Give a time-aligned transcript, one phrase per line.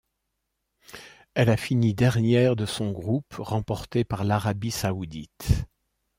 [1.35, 5.65] Elle a fini dernière de son groupe, remporté par l'Arabie saoudite.